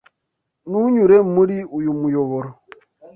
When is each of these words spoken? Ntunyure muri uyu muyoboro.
Ntunyure 0.67 1.17
muri 1.33 1.57
uyu 1.77 1.91
muyoboro. 1.99 2.49